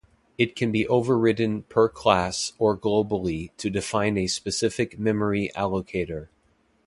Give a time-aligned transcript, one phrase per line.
[0.35, 6.29] It can be overridden per class or globally to define a specific memory allocator.